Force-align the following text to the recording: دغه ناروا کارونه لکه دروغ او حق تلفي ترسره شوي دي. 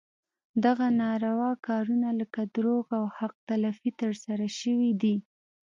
دغه 0.63 0.87
ناروا 1.01 1.51
کارونه 1.67 2.09
لکه 2.19 2.41
دروغ 2.55 2.85
او 2.99 3.05
حق 3.17 3.35
تلفي 3.47 3.91
ترسره 4.01 4.47
شوي 4.59 4.91
دي. 5.01 5.15